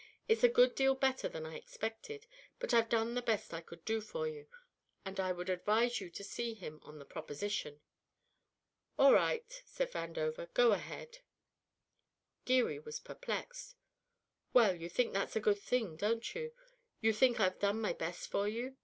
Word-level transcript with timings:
It's 0.27 0.43
a 0.43 0.49
good 0.49 0.73
deal 0.73 0.95
better 0.95 1.29
than 1.29 1.45
I 1.45 1.53
expected, 1.57 2.25
but 2.57 2.73
I've 2.73 2.89
done 2.89 3.13
the 3.13 3.21
best 3.21 3.53
I 3.53 3.61
could 3.61 3.87
for 4.03 4.27
you, 4.27 4.47
and 5.05 5.19
I 5.19 5.31
would 5.31 5.47
advise 5.47 6.01
you 6.01 6.09
to 6.09 6.23
see 6.23 6.55
him 6.55 6.79
on 6.81 6.97
the 6.97 7.05
proposition." 7.05 7.81
"All 8.97 9.13
right," 9.13 9.45
said 9.67 9.91
Vandover. 9.91 10.51
"Go 10.55 10.71
ahead." 10.71 11.19
Geary 12.45 12.79
was 12.79 12.99
perplexed. 12.99 13.75
"Well, 14.53 14.73
you 14.73 14.89
think 14.89 15.13
that's 15.13 15.35
a 15.35 15.39
good 15.39 15.59
thing, 15.59 15.97
don't 15.97 16.33
you? 16.33 16.51
You 16.99 17.13
think 17.13 17.39
I've 17.39 17.59
done 17.59 17.79
my 17.79 17.93
best 17.93 18.31
for 18.31 18.47
you? 18.47 18.77